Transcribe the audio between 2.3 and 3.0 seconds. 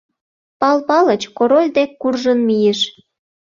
мийыш.